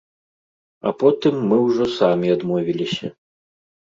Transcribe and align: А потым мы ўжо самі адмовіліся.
А 0.91 0.93
потым 1.01 1.33
мы 1.51 1.57
ўжо 1.65 1.85
самі 1.97 2.27
адмовіліся. 2.37 3.07